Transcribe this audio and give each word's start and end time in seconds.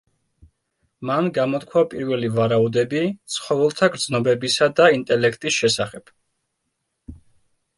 მან 1.09 1.27
გამოთქვა 1.35 1.83
პირველი 1.91 2.31
ვარაუდები 2.39 3.03
ცხოველთა 3.35 3.91
გრძნობებისა 3.97 4.71
და 4.81 4.89
ინტელექტის 4.97 5.59
შესახებ. 5.61 6.11